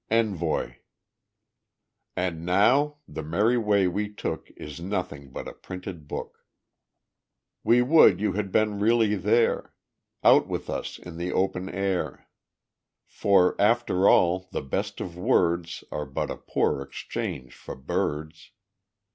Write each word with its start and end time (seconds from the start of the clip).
ENVOI 0.09 0.77
_And 2.17 2.37
now 2.37 2.97
the 3.07 3.21
merry 3.21 3.59
way 3.59 3.87
we 3.87 4.11
took 4.11 4.49
Is 4.57 4.79
nothing 4.81 5.29
but 5.31 5.47
a 5.47 5.53
printed 5.53 6.07
book; 6.07 6.43
We 7.63 7.83
would 7.83 8.19
you 8.19 8.31
had 8.33 8.51
been 8.51 8.79
really 8.79 9.13
there, 9.13 9.75
Out 10.23 10.47
with 10.47 10.71
us 10.71 10.97
in 10.97 11.17
the 11.17 11.31
open 11.31 11.69
air 11.69 12.27
For, 13.05 13.55
after 13.61 14.09
all, 14.09 14.49
the 14.51 14.63
best 14.63 15.01
of 15.01 15.15
words 15.15 15.83
Are 15.91 16.07
but 16.07 16.31
a 16.31 16.35
poor 16.35 16.81
exchange 16.81 17.53
for 17.53 17.75
birds. 17.75 18.49